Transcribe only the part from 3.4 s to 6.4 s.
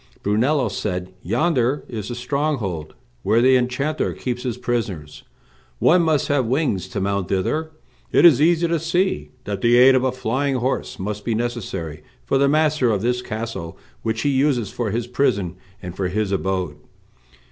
enchanter keeps his prisoners; one must